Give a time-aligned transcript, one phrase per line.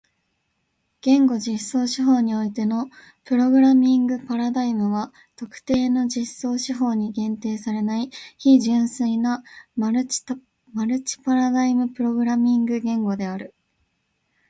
[1.03, 2.89] 言語実装手法においての
[3.23, 8.09] プログラミングパラダイムは特定の実装手法に限定されない
[8.39, 9.43] 非純粋な
[9.75, 10.23] マルチ
[11.23, 13.53] パラダイムプログラミング言語である。